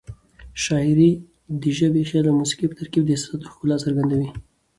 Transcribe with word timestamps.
شاعري 0.63 1.11
د 1.61 1.63
ژبې، 1.77 2.01
خیال 2.09 2.25
او 2.27 2.37
موسيقۍ 2.41 2.65
په 2.69 2.77
ترکیب 2.79 3.03
د 3.05 3.09
احساساتو 3.13 3.51
ښکلا 3.53 3.75
څرګندوي. 3.83 4.29